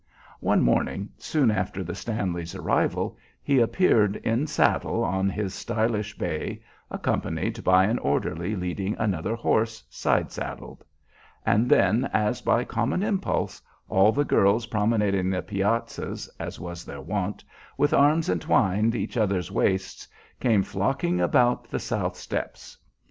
One 0.39 0.63
morning 0.63 1.09
soon 1.19 1.51
after 1.51 1.83
the 1.83 1.93
Stanleys' 1.93 2.55
arrival 2.55 3.19
he 3.43 3.59
appeared 3.59 4.15
in 4.23 4.47
saddle 4.47 5.03
on 5.03 5.29
his 5.29 5.53
stylish 5.53 6.17
bay, 6.17 6.63
accompanied 6.89 7.63
by 7.63 7.83
an 7.85 7.99
orderly 7.99 8.55
leading 8.55 8.95
another 8.97 9.35
horse, 9.35 9.83
side 9.91 10.31
saddled; 10.31 10.83
and 11.45 11.69
then, 11.69 12.05
as 12.13 12.41
by 12.41 12.63
common 12.63 13.03
impulse, 13.03 13.61
all 13.89 14.11
the 14.11 14.25
girls 14.25 14.65
promenading 14.65 15.29
the 15.29 15.43
piazzas, 15.43 16.27
as 16.39 16.59
was 16.59 16.83
their 16.83 16.99
wont, 17.01 17.43
with 17.77 17.93
arms 17.93 18.27
entwining 18.27 18.95
each 18.95 19.17
other's 19.17 19.51
waists, 19.51 20.07
came 20.39 20.63
flocking 20.63 21.21
about 21.21 21.69
the 21.69 21.77
south 21.77 22.15
steps. 22.17 22.75